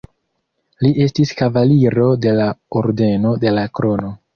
[0.85, 2.51] Li estis kavaliro de la
[2.85, 4.17] Ordeno de la Krono.